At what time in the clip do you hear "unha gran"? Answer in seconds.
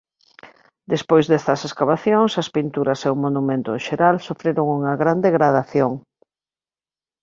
4.77-5.17